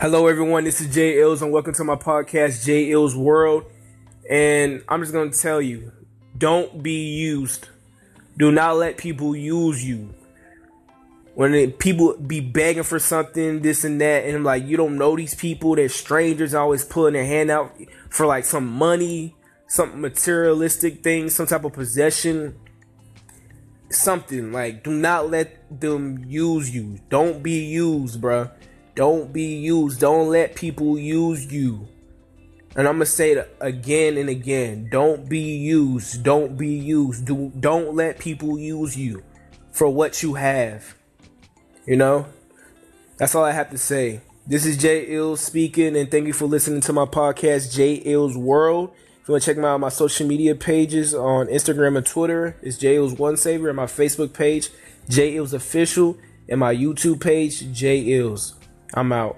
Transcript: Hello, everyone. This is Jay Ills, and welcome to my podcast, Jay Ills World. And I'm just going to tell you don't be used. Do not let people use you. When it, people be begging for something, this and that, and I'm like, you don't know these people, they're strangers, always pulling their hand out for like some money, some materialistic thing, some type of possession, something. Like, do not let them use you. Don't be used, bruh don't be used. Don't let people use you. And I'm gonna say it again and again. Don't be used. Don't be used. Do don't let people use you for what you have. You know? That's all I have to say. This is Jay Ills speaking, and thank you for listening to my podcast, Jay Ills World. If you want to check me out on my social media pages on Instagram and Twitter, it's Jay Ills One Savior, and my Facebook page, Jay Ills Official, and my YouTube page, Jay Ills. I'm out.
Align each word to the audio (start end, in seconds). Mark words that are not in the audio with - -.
Hello, 0.00 0.26
everyone. 0.26 0.64
This 0.64 0.80
is 0.80 0.92
Jay 0.92 1.20
Ills, 1.20 1.40
and 1.40 1.52
welcome 1.52 1.72
to 1.74 1.84
my 1.84 1.94
podcast, 1.94 2.64
Jay 2.66 2.90
Ills 2.90 3.14
World. 3.14 3.64
And 4.28 4.82
I'm 4.88 5.00
just 5.00 5.12
going 5.12 5.30
to 5.30 5.38
tell 5.38 5.62
you 5.62 5.92
don't 6.36 6.82
be 6.82 7.14
used. 7.14 7.68
Do 8.36 8.50
not 8.50 8.76
let 8.76 8.96
people 8.98 9.36
use 9.36 9.84
you. 9.84 10.12
When 11.34 11.54
it, 11.54 11.78
people 11.78 12.16
be 12.18 12.40
begging 12.40 12.82
for 12.82 12.98
something, 12.98 13.62
this 13.62 13.84
and 13.84 14.00
that, 14.00 14.24
and 14.24 14.36
I'm 14.36 14.42
like, 14.42 14.66
you 14.66 14.76
don't 14.76 14.98
know 14.98 15.16
these 15.16 15.36
people, 15.36 15.76
they're 15.76 15.88
strangers, 15.88 16.54
always 16.54 16.84
pulling 16.84 17.12
their 17.12 17.24
hand 17.24 17.52
out 17.52 17.72
for 18.10 18.26
like 18.26 18.44
some 18.44 18.66
money, 18.66 19.36
some 19.68 20.00
materialistic 20.00 21.04
thing, 21.04 21.30
some 21.30 21.46
type 21.46 21.64
of 21.64 21.72
possession, 21.72 22.58
something. 23.90 24.52
Like, 24.52 24.82
do 24.82 24.90
not 24.90 25.30
let 25.30 25.80
them 25.80 26.24
use 26.26 26.74
you. 26.74 26.98
Don't 27.08 27.44
be 27.44 27.64
used, 27.64 28.20
bruh 28.20 28.50
don't 28.94 29.32
be 29.32 29.56
used. 29.56 30.00
Don't 30.00 30.28
let 30.28 30.54
people 30.54 30.98
use 30.98 31.52
you. 31.52 31.88
And 32.76 32.88
I'm 32.88 32.94
gonna 32.94 33.06
say 33.06 33.32
it 33.32 33.56
again 33.60 34.16
and 34.16 34.28
again. 34.28 34.88
Don't 34.90 35.28
be 35.28 35.56
used. 35.56 36.22
Don't 36.22 36.56
be 36.56 36.68
used. 36.68 37.26
Do 37.26 37.52
don't 37.58 37.94
let 37.94 38.18
people 38.18 38.58
use 38.58 38.96
you 38.96 39.22
for 39.72 39.88
what 39.88 40.22
you 40.22 40.34
have. 40.34 40.94
You 41.86 41.96
know? 41.96 42.26
That's 43.16 43.34
all 43.34 43.44
I 43.44 43.52
have 43.52 43.70
to 43.70 43.78
say. 43.78 44.22
This 44.46 44.66
is 44.66 44.76
Jay 44.76 45.06
Ills 45.06 45.40
speaking, 45.40 45.96
and 45.96 46.10
thank 46.10 46.26
you 46.26 46.32
for 46.32 46.46
listening 46.46 46.80
to 46.82 46.92
my 46.92 47.04
podcast, 47.04 47.72
Jay 47.74 47.94
Ills 47.94 48.36
World. 48.36 48.90
If 49.22 49.28
you 49.28 49.32
want 49.32 49.42
to 49.42 49.50
check 49.50 49.56
me 49.56 49.64
out 49.64 49.74
on 49.74 49.80
my 49.80 49.88
social 49.88 50.26
media 50.26 50.54
pages 50.54 51.14
on 51.14 51.46
Instagram 51.46 51.96
and 51.96 52.04
Twitter, 52.04 52.56
it's 52.60 52.76
Jay 52.76 52.96
Ills 52.96 53.14
One 53.14 53.36
Savior, 53.36 53.68
and 53.68 53.76
my 53.76 53.86
Facebook 53.86 54.34
page, 54.34 54.68
Jay 55.08 55.36
Ills 55.36 55.54
Official, 55.54 56.18
and 56.48 56.60
my 56.60 56.74
YouTube 56.74 57.20
page, 57.20 57.72
Jay 57.72 58.00
Ills. 58.00 58.54
I'm 58.96 59.12
out. 59.12 59.36